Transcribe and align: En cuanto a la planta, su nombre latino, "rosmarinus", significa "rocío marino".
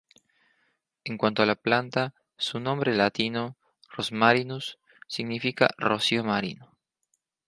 En 1.03 1.19
cuanto 1.19 1.43
a 1.43 1.45
la 1.45 1.53
planta, 1.55 2.15
su 2.35 2.59
nombre 2.59 2.95
latino, 2.95 3.55
"rosmarinus", 3.91 4.79
significa 5.07 5.69
"rocío 5.77 6.23
marino". 6.23 6.75